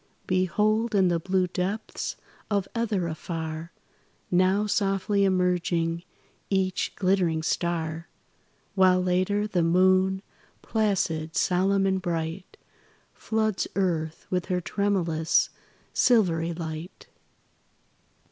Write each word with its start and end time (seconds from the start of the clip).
Behold, 0.25 0.95
in 0.95 1.09
the 1.09 1.19
blue 1.19 1.45
depths 1.45 2.15
of 2.49 2.67
ether 2.75 3.05
afar, 3.07 3.71
Now 4.31 4.65
softly 4.65 5.25
emerging 5.25 6.03
each 6.49 6.95
glittering 6.95 7.43
star; 7.43 8.07
While, 8.73 9.03
later, 9.03 9.45
the 9.45 9.61
moon, 9.61 10.23
placid, 10.63 11.35
solemn 11.35 11.85
and 11.85 12.01
bright, 12.01 12.57
Floods 13.13 13.67
earth 13.75 14.25
with 14.31 14.47
her 14.47 14.59
tremulous, 14.59 15.51
silvery 15.93 16.51
light. 16.51 17.05